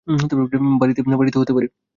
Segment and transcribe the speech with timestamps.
[0.79, 1.67] বাড়িতে হতে পারে।